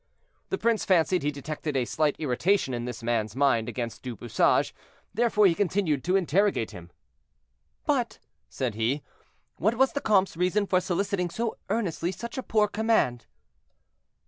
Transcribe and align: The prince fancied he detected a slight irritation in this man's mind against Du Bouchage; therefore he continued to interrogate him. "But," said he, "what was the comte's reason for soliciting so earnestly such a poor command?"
The 0.49 0.57
prince 0.57 0.83
fancied 0.83 1.21
he 1.21 1.29
detected 1.29 1.77
a 1.77 1.85
slight 1.85 2.15
irritation 2.17 2.73
in 2.73 2.85
this 2.85 3.03
man's 3.03 3.35
mind 3.35 3.69
against 3.69 4.01
Du 4.01 4.15
Bouchage; 4.15 4.73
therefore 5.13 5.45
he 5.45 5.53
continued 5.53 6.03
to 6.05 6.15
interrogate 6.15 6.71
him. 6.71 6.89
"But," 7.85 8.17
said 8.49 8.73
he, 8.73 9.03
"what 9.57 9.75
was 9.77 9.93
the 9.93 10.01
comte's 10.01 10.35
reason 10.35 10.65
for 10.65 10.81
soliciting 10.81 11.29
so 11.29 11.55
earnestly 11.69 12.11
such 12.11 12.35
a 12.39 12.41
poor 12.41 12.67
command?" 12.67 13.27